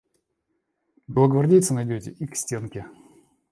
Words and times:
Белогвардейца 1.07 1.75
найдете– 1.75 2.09
и 2.19 2.25
к 2.25 2.35
стенке. 2.35 2.87